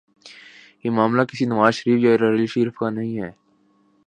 یہ 0.83 0.91
معاملہ 0.91 1.23
کسی 1.23 1.45
نواز 1.45 1.73
شریف 1.73 1.99
یا 2.03 2.17
راحیل 2.21 2.45
شریف 2.45 2.73
کا 2.75 2.89
نہیں 2.89 3.21
ہے۔ 3.21 3.31